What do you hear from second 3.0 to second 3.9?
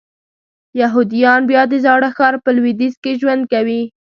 کې ژوند کوي.